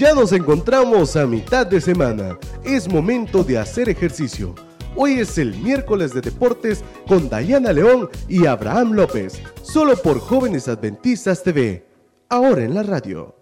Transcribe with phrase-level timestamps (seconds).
[0.00, 2.38] Ya nos encontramos a mitad de semana.
[2.64, 4.54] Es momento de hacer ejercicio.
[4.96, 10.68] Hoy es el miércoles de deportes con Dayana León y Abraham López, solo por Jóvenes
[10.68, 11.86] Adventistas TV,
[12.30, 13.36] ahora en la radio.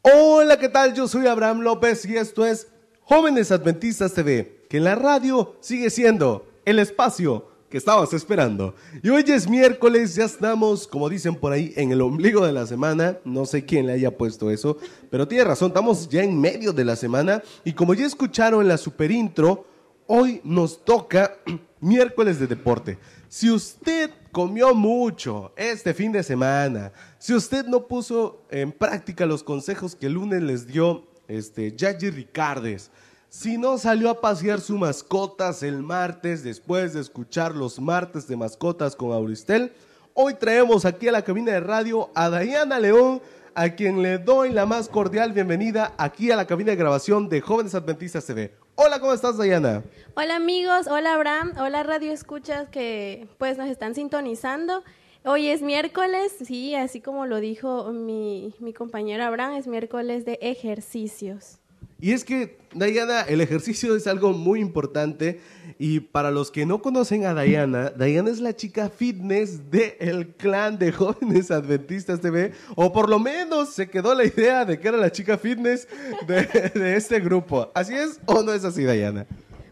[0.00, 0.94] Hola, ¿qué tal?
[0.94, 2.68] Yo soy Abraham López y esto es
[3.02, 8.74] Jóvenes Adventistas TV, que en la radio sigue siendo el espacio que estabas esperando.
[9.00, 12.66] Y hoy es miércoles, ya estamos, como dicen por ahí, en el ombligo de la
[12.66, 13.18] semana.
[13.24, 14.76] No sé quién le haya puesto eso,
[15.08, 17.42] pero tiene razón, estamos ya en medio de la semana.
[17.64, 19.64] Y como ya escucharon en la super intro,
[20.08, 21.36] hoy nos toca
[21.80, 22.98] miércoles de deporte.
[23.28, 29.44] Si usted comió mucho este fin de semana, si usted no puso en práctica los
[29.44, 32.90] consejos que el lunes les dio este, Yaji Ricardes,
[33.30, 38.36] si no salió a pasear sus mascotas el martes después de escuchar los martes de
[38.36, 39.72] mascotas con Auristel,
[40.14, 43.22] hoy traemos aquí a la cabina de radio a Diana León,
[43.54, 47.40] a quien le doy la más cordial bienvenida aquí a la cabina de grabación de
[47.40, 48.52] Jóvenes Adventistas TV.
[48.74, 49.84] Hola, ¿cómo estás, Diana?
[50.16, 54.82] Hola amigos, hola Abraham, hola Radio Escuchas que pues nos están sintonizando.
[55.24, 60.40] Hoy es miércoles, sí, así como lo dijo mi, mi compañero Abraham, es miércoles de
[60.42, 61.60] ejercicios.
[62.00, 65.40] Y es que, Diana, el ejercicio es algo muy importante.
[65.78, 70.78] Y para los que no conocen a Diana, Diana es la chica fitness del clan
[70.78, 72.52] de jóvenes adventistas TV.
[72.74, 75.88] O por lo menos se quedó la idea de que era la chica fitness
[76.26, 77.70] de, este grupo.
[77.74, 79.26] ¿Así es o no es así, Diana?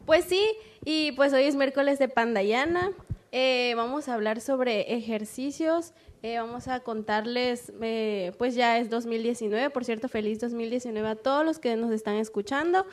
[0.04, 0.42] Pues sí,
[0.84, 2.92] y pues hoy es miércoles de Pandayana.
[3.32, 5.92] Eh, vamos a hablar sobre ejercicios.
[6.22, 11.44] Eh, vamos a contarles, eh, pues ya es 2019, por cierto, feliz 2019 a todos
[11.44, 12.84] los que nos están escuchando.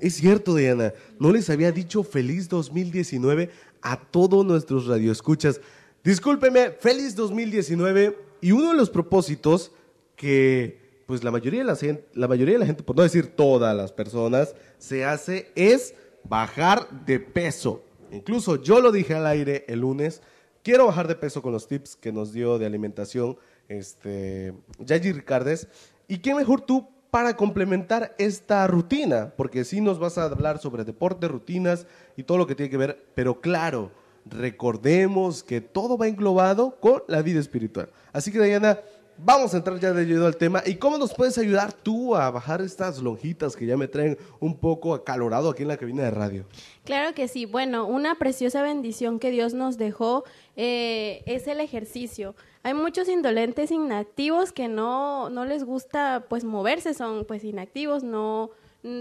[0.00, 3.50] Es cierto, Diana, no les había dicho feliz 2019
[3.82, 5.60] a todos nuestros radioescuchas.
[6.02, 9.72] Discúlpeme, feliz 2019 y uno de los propósitos
[10.16, 13.76] que pues la mayoría de la, la mayoría de la gente, por no decir todas
[13.76, 17.82] las personas, se hace es bajar de peso.
[18.10, 20.22] Incluso yo lo dije al aire el lunes,
[20.66, 23.38] quiero bajar de peso con los tips que nos dio de alimentación
[23.68, 25.68] este, Ricardes.
[26.08, 29.32] ¿Y qué mejor tú para complementar esta rutina?
[29.36, 32.78] Porque sí nos vas a hablar sobre deporte, rutinas y todo lo que tiene que
[32.78, 33.92] ver, pero claro,
[34.24, 37.88] recordemos que todo va englobado con la vida espiritual.
[38.12, 38.80] Así que Diana,
[39.18, 40.62] vamos a entrar ya de lleno al tema.
[40.64, 44.56] ¿Y cómo nos puedes ayudar tú a bajar estas lonjitas que ya me traen un
[44.56, 46.44] poco acalorado aquí en la cabina de radio?
[46.84, 47.46] Claro que sí.
[47.46, 50.24] Bueno, una preciosa bendición que Dios nos dejó
[50.56, 52.34] eh, es el ejercicio.
[52.62, 58.50] Hay muchos indolentes inactivos que no, no les gusta pues moverse, son pues inactivos, no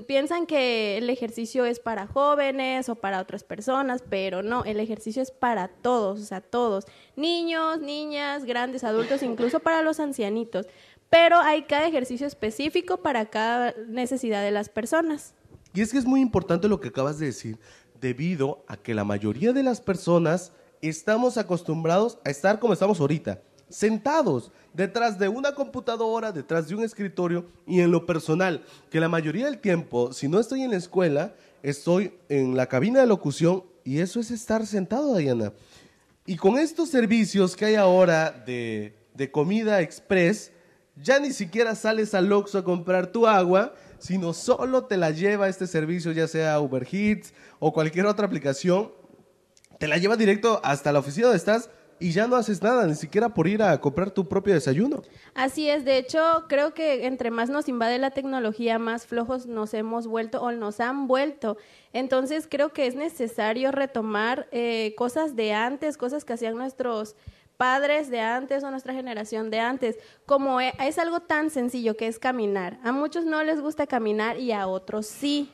[0.08, 5.22] piensan que el ejercicio es para jóvenes o para otras personas, pero no, el ejercicio
[5.22, 6.86] es para todos, o sea, todos,
[7.16, 10.68] niños, niñas, grandes, adultos, incluso para los ancianitos.
[11.10, 15.34] Pero hay cada ejercicio específico para cada necesidad de las personas.
[15.74, 17.60] Y es que es muy importante lo que acabas de decir,
[18.00, 20.52] debido a que la mayoría de las personas
[20.82, 26.84] estamos acostumbrados a estar como estamos ahorita, sentados detrás de una computadora, detrás de un
[26.84, 30.78] escritorio y en lo personal, que la mayoría del tiempo, si no estoy en la
[30.78, 31.34] escuela,
[31.64, 35.54] estoy en la cabina de locución y eso es estar sentado, Diana.
[36.26, 40.52] Y con estos servicios que hay ahora de, de comida express,
[40.96, 45.50] ya ni siquiera sales al Oxxo a comprar tu agua, sino solo te la lleva
[45.50, 48.92] este servicio, ya sea Uber Eats o cualquier otra aplicación,
[49.78, 52.96] te la lleva directo hasta la oficina donde estás y ya no haces nada, ni
[52.96, 55.02] siquiera por ir a comprar tu propio desayuno.
[55.34, 56.20] Así es, de hecho,
[56.50, 60.80] creo que entre más nos invade la tecnología, más flojos nos hemos vuelto o nos
[60.80, 61.58] han vuelto.
[61.94, 67.16] Entonces, creo que es necesario retomar eh, cosas de antes, cosas que hacían nuestros
[67.58, 72.08] padres de antes o nuestra generación de antes, como e, es algo tan sencillo que
[72.08, 72.80] es caminar.
[72.84, 75.52] A muchos no les gusta caminar y a otros sí.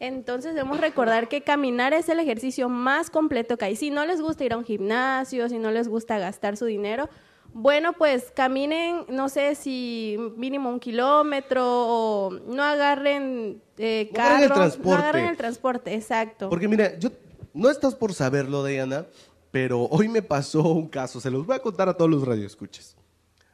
[0.00, 3.76] Entonces debemos recordar que caminar es el ejercicio más completo que hay.
[3.76, 7.08] Si no les gusta ir a un gimnasio, si no les gusta gastar su dinero,
[7.52, 14.42] bueno, pues caminen, no sé si mínimo un kilómetro o no agarren eh, no agarren
[14.42, 14.90] el transporte.
[14.90, 16.48] No agarren el transporte, exacto.
[16.50, 17.10] Porque mira, yo
[17.54, 19.06] no estás por saberlo, Diana,
[19.50, 22.96] pero hoy me pasó un caso, se los voy a contar a todos los radioescuches.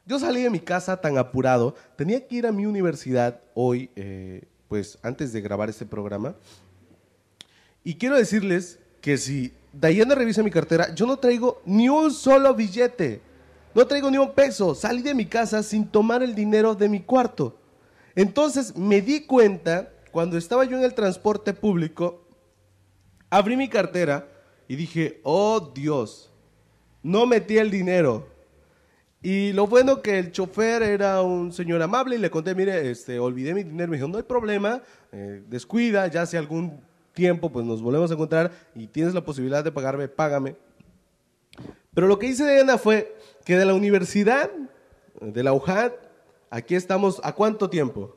[0.05, 4.43] Yo salí de mi casa tan apurado, tenía que ir a mi universidad hoy, eh,
[4.67, 6.35] pues antes de grabar este programa.
[7.83, 12.53] Y quiero decirles que si Dayana revisa mi cartera, yo no traigo ni un solo
[12.55, 13.21] billete.
[13.75, 14.73] No traigo ni un peso.
[14.73, 17.59] Salí de mi casa sin tomar el dinero de mi cuarto.
[18.15, 22.25] Entonces me di cuenta, cuando estaba yo en el transporte público,
[23.29, 24.29] abrí mi cartera
[24.67, 26.31] y dije, oh Dios,
[27.03, 28.34] no metí el dinero.
[29.25, 33.17] Y lo bueno que el chofer era un señor amable y le conté, mire, este,
[33.17, 33.89] olvidé mi dinero.
[33.89, 36.79] Me dijo, no hay problema, eh, descuida, ya hace algún
[37.11, 40.55] tiempo pues nos volvemos a encontrar y tienes la posibilidad de pagarme, págame.
[41.95, 44.51] Pero lo que hice Diana fue que de la universidad,
[45.19, 45.93] de la UJAT,
[46.51, 48.15] aquí estamos, ¿a cuánto tiempo?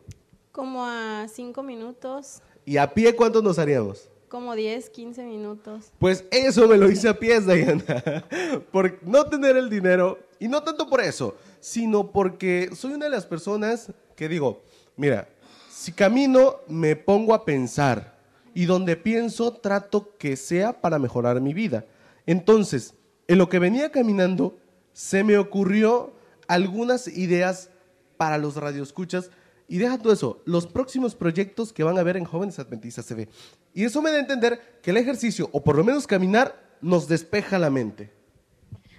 [0.53, 2.43] Como a cinco minutos.
[2.67, 4.11] ¿Y a pie cuánto nos haríamos?
[4.29, 5.93] Como 10, 15 minutos.
[5.99, 8.25] Pues eso me lo hice a pies, Diana.
[8.73, 13.11] por no tener el dinero, y no tanto por eso, sino porque soy una de
[13.11, 14.63] las personas que digo,
[14.97, 15.29] mira,
[15.71, 18.19] si camino me pongo a pensar,
[18.59, 21.85] y donde pienso trato que sea para mejorar mi vida.
[22.27, 22.95] Entonces,
[23.29, 24.59] en lo que venía caminando,
[24.93, 26.13] se me ocurrió
[26.49, 27.71] algunas ideas
[28.17, 29.31] para los radioescuchas
[29.69, 33.29] y deja todo eso, los próximos proyectos que van a ver en Jóvenes Adventistas TV.
[33.75, 37.07] Y eso me da a entender que el ejercicio, o por lo menos caminar, nos
[37.07, 38.11] despeja la mente.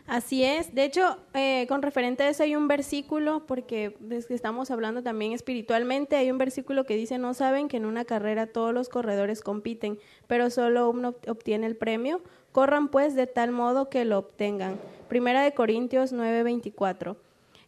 [0.06, 0.74] Así es.
[0.74, 5.04] De hecho, eh, con referente a eso hay un versículo, porque desde que estamos hablando
[5.04, 8.90] también espiritualmente, hay un versículo que dice, no saben que en una carrera todos los
[8.90, 12.22] corredores compiten, pero solo uno obtiene el premio.
[12.52, 14.80] Corran pues de tal modo que lo obtengan.
[15.08, 17.16] Primera de Corintios 9:24.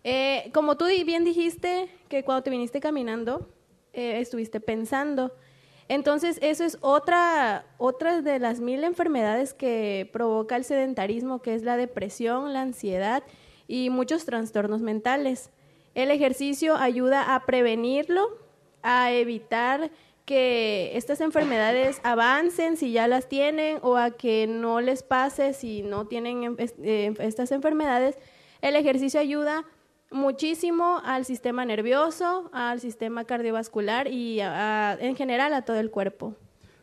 [0.03, 3.48] Eh, como tú bien dijiste, que cuando te viniste caminando,
[3.94, 5.33] eh, estuviste pensando.
[5.88, 11.63] Entonces, eso es otra, otra de las mil enfermedades que provoca el sedentarismo, que es
[11.63, 13.24] la depresión, la ansiedad
[13.68, 15.51] y muchos trastornos mentales.
[15.94, 18.38] El ejercicio ayuda a prevenirlo,
[18.81, 19.92] a evitar
[20.25, 25.81] que estas enfermedades avancen si ya las tienen o a que no les pase si
[25.81, 28.18] no tienen eh, estas enfermedades.
[28.62, 29.65] El ejercicio ayuda
[30.12, 36.36] muchísimo al sistema nervioso, al sistema cardiovascular y en general a todo el cuerpo.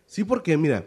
[0.07, 0.85] Sí, porque mira,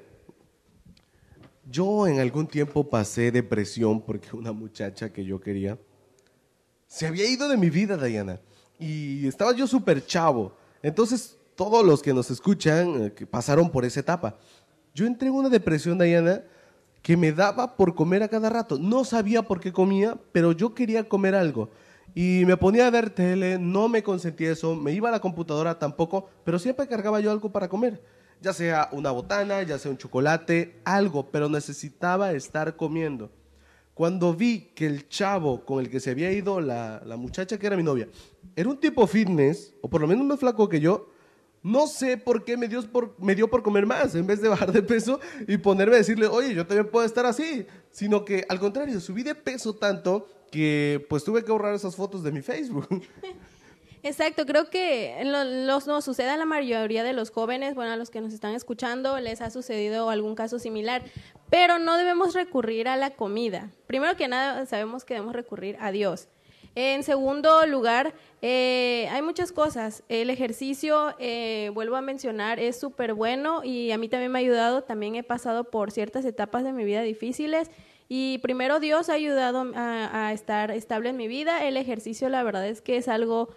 [1.69, 5.77] yo en algún tiempo pasé depresión porque una muchacha que yo quería
[6.91, 8.41] se había ido de mi vida, Diana,
[8.77, 10.57] y estaba yo súper chavo.
[10.83, 14.37] Entonces, todos los que nos escuchan eh, que pasaron por esa etapa.
[14.93, 16.43] Yo entré en una depresión, Diana,
[17.01, 18.77] que me daba por comer a cada rato.
[18.77, 21.69] No sabía por qué comía, pero yo quería comer algo.
[22.13, 25.79] Y me ponía a ver tele, no me consentía eso, me iba a la computadora
[25.79, 28.01] tampoco, pero siempre cargaba yo algo para comer,
[28.41, 33.31] ya sea una botana, ya sea un chocolate, algo, pero necesitaba estar comiendo.
[33.93, 37.67] Cuando vi que el chavo con el que se había ido la, la muchacha que
[37.67, 38.09] era mi novia,
[38.55, 41.07] era un tipo fitness, o por lo menos más flaco que yo,
[41.63, 44.49] no sé por qué me dio, por, me dio por comer más en vez de
[44.49, 47.67] bajar de peso y ponerme a decirle, oye, yo también puedo estar así.
[47.91, 52.21] Sino que al contrario, subí de peso tanto que pues tuve que borrar esas fotos
[52.23, 52.87] de mi Facebook.
[54.03, 58.09] Exacto, creo que los, no sucede a la mayoría de los jóvenes, bueno, a los
[58.09, 61.03] que nos están escuchando les ha sucedido algún caso similar,
[61.51, 63.69] pero no debemos recurrir a la comida.
[63.85, 66.29] Primero que nada, sabemos que debemos recurrir a Dios.
[66.73, 70.03] En segundo lugar, eh, hay muchas cosas.
[70.07, 74.41] El ejercicio, eh, vuelvo a mencionar, es súper bueno y a mí también me ha
[74.41, 74.81] ayudado.
[74.81, 77.69] También he pasado por ciertas etapas de mi vida difíciles
[78.13, 81.65] y primero Dios ha ayudado a, estar estable en mi vida.
[81.65, 83.47] El ejercicio, la verdad es que es algo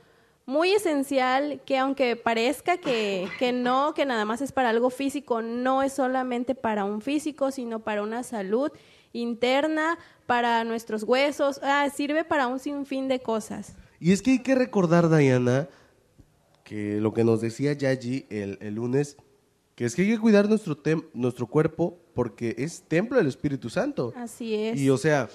[0.47, 5.43] muy esencial que aunque parezca que, que, no, que nada más es para algo físico,
[5.43, 8.71] no es solamente para un físico, sino para una salud
[9.13, 13.75] interna, para nuestros huesos, ah, sirve para un sinfín de cosas.
[13.99, 15.69] Y es que hay que recordar, Diana,
[16.63, 19.17] que lo que nos decía Yaji el, el lunes,
[19.75, 20.79] que es que hay que cuidar nuestro,
[21.13, 24.13] nuestro cuerpo porque es templo del Espíritu Santo.
[24.17, 24.81] Así es.
[24.81, 25.29] Y o sea,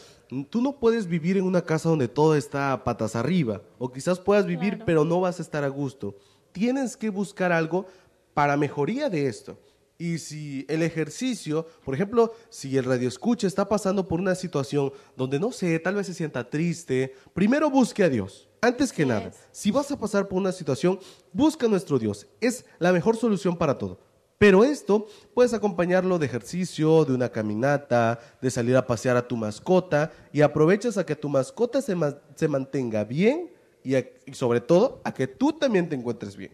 [0.49, 4.45] tú no puedes vivir en una casa donde todo está patas arriba, o quizás puedas
[4.45, 6.15] vivir pero no vas a estar a gusto.
[6.51, 7.85] Tienes que buscar algo
[8.33, 9.59] para mejoría de esto.
[10.01, 14.93] Y si el ejercicio, por ejemplo, si el radio escucha está pasando por una situación
[15.17, 18.47] donde no sé, tal vez se sienta triste, primero busque a Dios.
[18.61, 20.99] Antes que nada, si vas a pasar por una situación,
[21.33, 22.27] busca a nuestro Dios.
[22.39, 23.99] Es la mejor solución para todo.
[24.39, 29.35] Pero esto puedes acompañarlo de ejercicio, de una caminata, de salir a pasear a tu
[29.35, 31.93] mascota y aprovechas a que tu mascota se,
[32.35, 33.51] se mantenga bien
[33.83, 33.95] y,
[34.31, 36.53] sobre todo a que tú también te encuentres bien.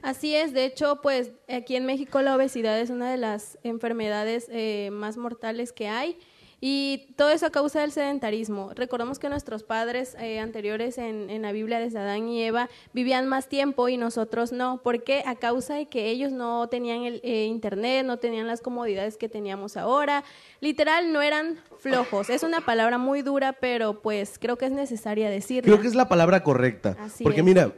[0.00, 4.46] Así es, de hecho, pues aquí en México la obesidad es una de las enfermedades
[4.50, 6.18] eh, más mortales que hay
[6.66, 8.70] y todo eso a causa del sedentarismo.
[8.74, 13.50] Recordemos que nuestros padres eh, anteriores en, la Biblia, desde Adán y Eva, vivían más
[13.50, 14.78] tiempo y nosotros no.
[14.78, 15.22] ¿Por qué?
[15.26, 19.28] A causa de que ellos no tenían el eh, internet, no tenían las comodidades que
[19.28, 20.24] teníamos ahora.
[20.62, 22.30] Literal, no eran flojos.
[22.30, 25.70] Es una palabra muy dura, pero pues creo que es necesaria decirla.
[25.70, 26.96] Creo que es la palabra correcta.
[27.22, 27.74] porque mira,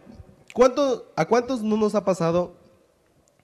[0.54, 2.54] ¿cuánto, ¿a cuántos no nos ha pasado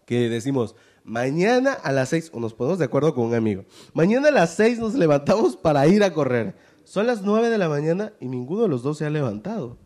[0.06, 4.28] que decimos, mañana a las seis, o nos ponemos de acuerdo con un amigo, mañana
[4.28, 6.54] a las seis nos levantamos para ir a correr.
[6.84, 9.78] son las 9 de la mañana y ninguno de los dos se ha levantado.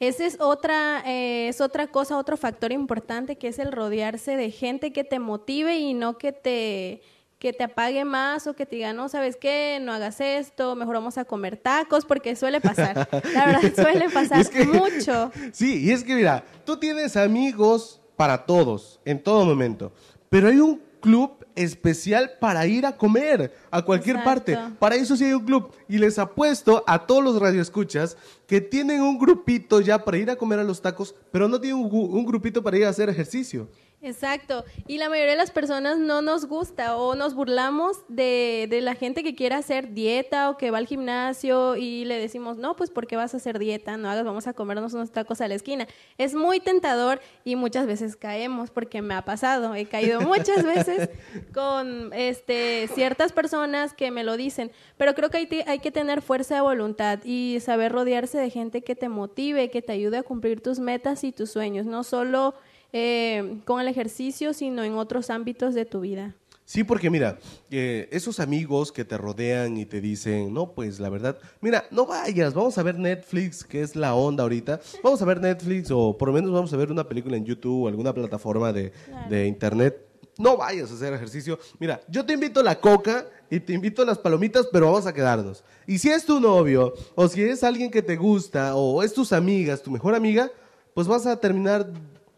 [0.00, 4.50] Esa es otra, eh, es otra cosa, otro factor importante que es el rodearse de
[4.50, 7.00] gente que te motive y no que te,
[7.38, 9.78] que te apague más o que te diga, no, ¿sabes qué?
[9.80, 13.08] No hagas esto, mejor vamos a comer tacos, porque suele pasar.
[13.32, 15.30] La verdad, suele pasar mucho.
[15.52, 19.92] Sí, y es que mira, tú tienes amigos para todos, en todo momento,
[20.34, 24.58] pero hay un club especial para ir a comer a cualquier parte.
[24.80, 25.70] Para eso sí hay un club.
[25.88, 28.16] Y les apuesto a todos los radioescuchas
[28.48, 31.80] que tienen un grupito ya para ir a comer a los tacos, pero no tienen
[31.80, 33.68] un grupito para ir a hacer ejercicio.
[34.04, 34.64] Exacto.
[34.86, 38.94] Y la mayoría de las personas no nos gusta o nos burlamos de, de, la
[38.94, 42.90] gente que quiere hacer dieta o que va al gimnasio y le decimos, no, pues
[42.90, 43.96] ¿por qué vas a hacer dieta?
[43.96, 45.88] No hagas, vamos a comernos unos tacos a la esquina.
[46.18, 49.74] Es muy tentador y muchas veces caemos porque me ha pasado.
[49.74, 51.08] He caído muchas veces
[51.54, 54.70] con este, ciertas personas que me lo dicen.
[54.98, 58.82] Pero creo que hay, hay que tener fuerza de voluntad y saber rodearse de gente
[58.82, 61.86] que te motive, que te ayude a cumplir tus metas y tus sueños.
[61.86, 62.54] No solo
[62.96, 66.36] eh, con el ejercicio, sino en otros ámbitos de tu vida.
[66.64, 67.38] Sí, porque mira,
[67.70, 72.06] eh, esos amigos que te rodean y te dicen, no, pues la verdad, mira, no
[72.06, 76.16] vayas, vamos a ver Netflix, que es la onda ahorita, vamos a ver Netflix o
[76.16, 78.92] por lo menos vamos a ver una película en YouTube o alguna plataforma de,
[79.28, 79.98] de internet.
[80.38, 81.58] No vayas a hacer ejercicio.
[81.80, 85.06] Mira, yo te invito a la coca y te invito a las palomitas, pero vamos
[85.06, 85.64] a quedarnos.
[85.86, 89.32] Y si es tu novio, o si es alguien que te gusta, o es tus
[89.32, 90.50] amigas, tu mejor amiga,
[90.94, 91.92] pues vas a terminar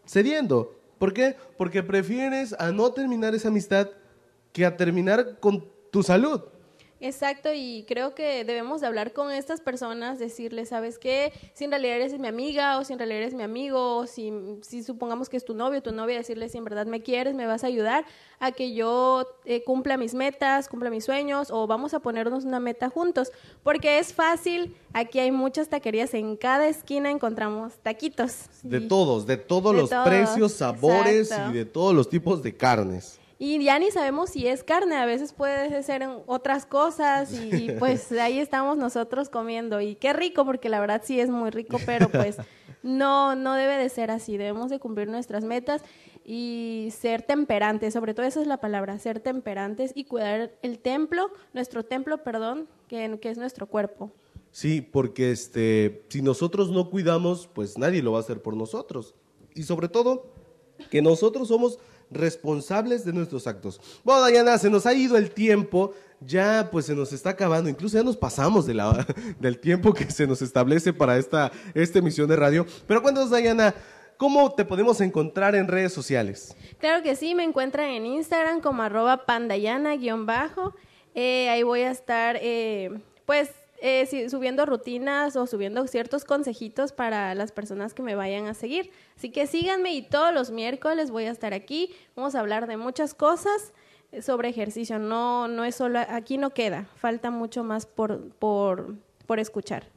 [0.07, 0.75] cediendo.
[0.97, 1.35] ¿Por qué?
[1.57, 3.89] Porque prefieres a no terminar esa amistad
[4.51, 6.41] que a terminar con tu salud.
[6.99, 11.31] Exacto, y creo que debemos de hablar con estas personas, decirles, ¿sabes qué?
[11.53, 14.31] Si en realidad eres mi amiga o si en realidad eres mi amigo, o si,
[14.61, 17.45] si supongamos que es tu novio, tu novia, decirle si en verdad me quieres, me
[17.45, 18.05] vas a ayudar
[18.39, 22.59] a que yo eh, cumpla mis metas, cumpla mis sueños o vamos a ponernos una
[22.59, 23.31] meta juntos,
[23.63, 28.45] porque es fácil, aquí hay muchas taquerías, en cada esquina encontramos taquitos.
[28.63, 33.19] De todos, de todos los precios, sabores y de todos los tipos de carnes.
[33.39, 38.11] Y ya ni sabemos si es carne, a veces puede ser otras cosas y, pues
[38.13, 39.79] ahí estamos nosotros comiendo.
[39.79, 42.37] Y qué rico, porque la verdad sí es muy rico, pero pues
[42.83, 44.37] no, no debe de ser así.
[44.37, 45.83] Debemos de cumplir nuestras metas
[46.25, 51.31] y ser temperantes, sobre todo esa es la palabra, ser temperantes y cuidar el templo,
[51.53, 54.11] nuestro templo, perdón, que, que es nuestro cuerpo.
[54.51, 59.13] Sí, porque este, si nosotros no cuidamos, pues nadie lo va a hacer por nosotros.
[59.53, 60.25] Y sobre todo,
[60.89, 61.79] que nosotros somos
[62.11, 63.79] responsables de nuestros actos.
[64.03, 67.97] Bueno, Dayana, se nos ha ido el tiempo, ya pues se nos está acabando, incluso
[67.97, 68.65] ya nos pasamos
[69.39, 72.65] del tiempo que se nos establece para esta, esta emisión de radio.
[72.87, 73.75] Pero cuéntanos, Dayana,
[74.17, 76.55] ¿cómo te podemos encontrar en redes sociales?
[76.79, 80.73] Claro que sí, me encuentran en Instagram como arroba pandayana-bajo.
[81.15, 82.91] Eh, voy a estar, eh,
[83.25, 88.53] pues eh, subiendo rutinas o subiendo ciertos consejitos para las personas que me vayan a
[88.53, 88.91] seguir.
[89.15, 91.93] Así que síganme y todos los miércoles voy a estar aquí.
[92.15, 93.73] Vamos a hablar de muchas cosas
[94.21, 94.99] sobre ejercicio.
[94.99, 99.87] No, no es solo, aquí no queda, falta mucho más por, por, por escuchar.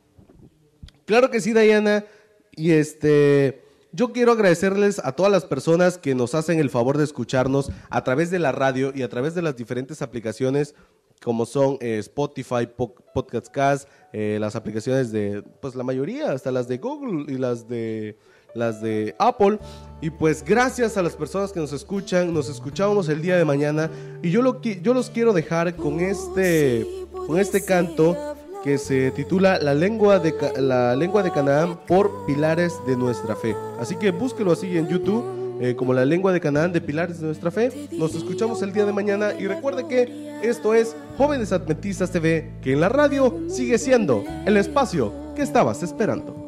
[1.06, 2.04] Claro que sí, Diana.
[2.52, 7.04] Y este, yo quiero agradecerles a todas las personas que nos hacen el favor de
[7.04, 10.75] escucharnos a través de la radio y a través de las diferentes aplicaciones
[11.22, 16.66] como son eh, Spotify, Podcast Cast, eh, las aplicaciones de, pues la mayoría, hasta las
[16.66, 18.16] de Google y las de
[18.54, 19.58] las de Apple.
[20.00, 23.90] Y pues gracias a las personas que nos escuchan, nos escuchamos el día de mañana.
[24.22, 26.86] Y yo, lo, yo los quiero dejar con este,
[27.26, 28.16] con este canto
[28.64, 33.54] que se titula La lengua de, la lengua de Canaán por pilares de nuestra fe.
[33.78, 37.26] Así que búsquelo así en YouTube eh, como la lengua de Canaán de Pilares de
[37.26, 37.71] nuestra fe.
[37.93, 42.73] Nos escuchamos el día de mañana y recuerde que esto es Jóvenes Adventistas TV, que
[42.73, 46.39] en la radio sigue siendo el espacio que estabas esperando.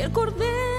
[0.00, 0.69] Y el cordero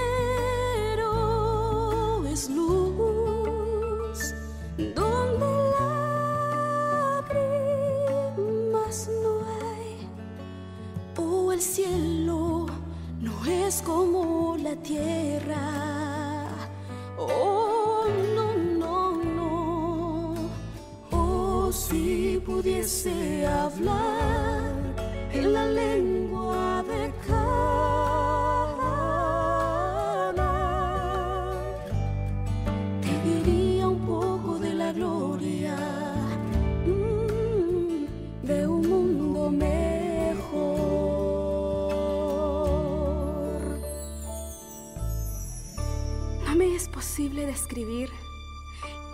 [47.52, 48.10] describir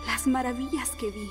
[0.06, 1.28] las maravillas que vi.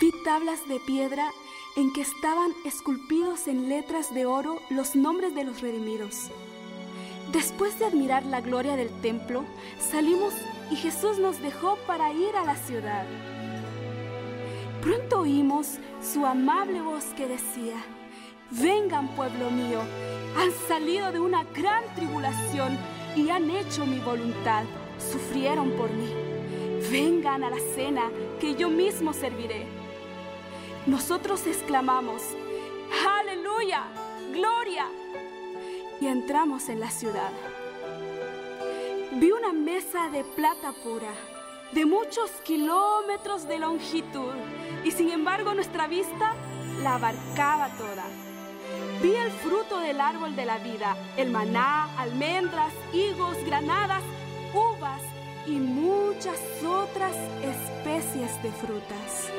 [0.00, 1.32] Vi tablas de piedra
[1.76, 6.30] en que estaban esculpidos en letras de oro los nombres de los redimidos.
[7.32, 9.44] Después de admirar la gloria del templo,
[9.90, 10.32] salimos
[10.70, 13.04] y Jesús nos dejó para ir a la ciudad.
[14.80, 17.82] Pronto oímos su amable voz que decía,
[18.52, 19.80] vengan pueblo mío,
[20.38, 22.78] han salido de una gran tribulación
[23.16, 24.64] y han hecho mi voluntad,
[24.98, 26.12] sufrieron por mí.
[26.90, 28.10] Vengan a la cena
[28.40, 29.66] que yo mismo serviré.
[30.86, 32.22] Nosotros exclamamos,
[33.08, 33.84] aleluya,
[34.32, 34.86] gloria.
[36.00, 37.30] Y entramos en la ciudad.
[39.12, 41.12] Vi una mesa de plata pura,
[41.72, 44.34] de muchos kilómetros de longitud,
[44.84, 46.34] y sin embargo nuestra vista
[46.82, 48.04] la abarcaba toda.
[49.02, 54.02] Vi el fruto del árbol de la vida, el maná, almendras, higos, granadas,
[55.46, 59.30] y muchas otras especies de frutas.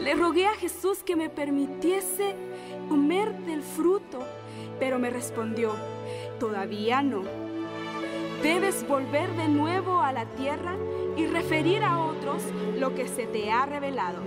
[0.00, 2.34] Le rogué a Jesús que me permitiese
[2.88, 4.20] comer del fruto,
[4.78, 5.72] pero me respondió,
[6.38, 7.22] todavía no.
[8.42, 10.76] Debes volver de nuevo a la tierra
[11.16, 12.42] y referir a otros
[12.78, 14.20] lo que se te ha revelado.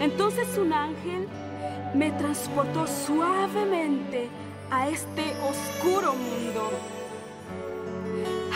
[0.00, 1.28] Entonces un ángel
[1.94, 4.28] me transportó suavemente
[4.70, 6.70] a este oscuro mundo.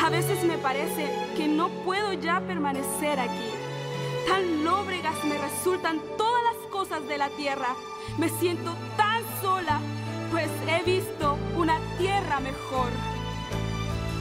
[0.04, 3.50] A veces me parece que no puedo ya permanecer aquí.
[4.28, 7.74] Tan lóbregas me resultan todas las cosas de la tierra.
[8.18, 9.80] Me siento tan sola,
[10.30, 12.90] pues he visto una tierra mejor.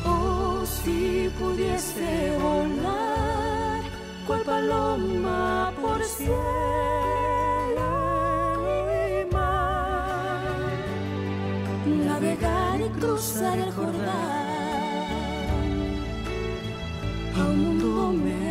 [0.06, 3.82] Oh, si pudiese volar,
[4.26, 6.34] cual paloma por cielo
[8.70, 10.48] y mar,
[11.86, 14.33] navegar y cruzar el Jordán
[17.64, 18.44] mundo mejor,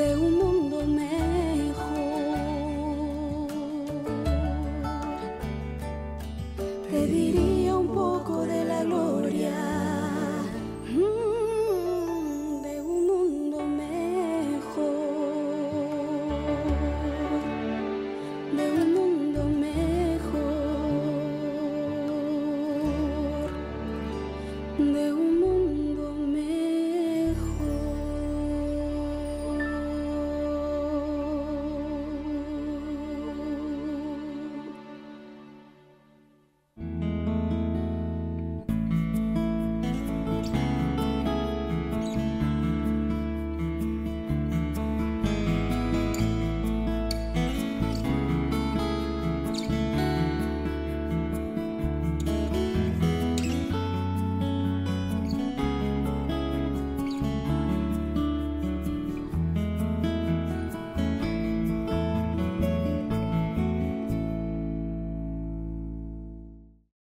[0.00, 0.49] de un mundo mejor.